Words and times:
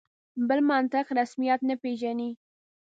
بل 0.47 0.59
منطق 0.69 1.05
رسمیت 1.19 1.59
نه 1.69 1.75
پېژني. 1.81 2.29